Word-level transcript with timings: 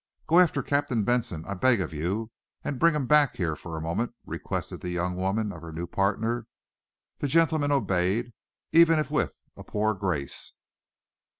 "Go 0.25 0.39
after 0.39 0.63
Captain 0.63 1.03
Benson, 1.03 1.45
I 1.45 1.53
beg 1.53 1.79
of 1.79 1.93
you, 1.93 2.31
and 2.63 2.79
bring 2.79 2.95
him 2.95 3.05
back 3.05 3.35
here 3.35 3.55
for 3.55 3.77
a 3.77 3.81
moment," 3.81 4.15
requested 4.25 4.81
the 4.81 4.89
young 4.89 5.15
woman 5.15 5.51
of 5.51 5.61
her 5.61 5.71
new 5.71 5.85
partner. 5.85 6.47
That 7.19 7.27
gentleman 7.27 7.71
obeyed, 7.71 8.33
even 8.71 8.97
if 8.97 9.11
with 9.11 9.35
a 9.55 9.63
poor 9.63 9.93
grace. 9.93 10.53